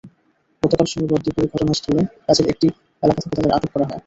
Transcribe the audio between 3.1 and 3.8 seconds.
থেকে তাঁদের আটক